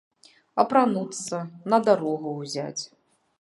Апрануцца, 0.63 1.41
на 1.75 1.81
дарогу 1.89 2.29
ўзяць. 2.41 2.81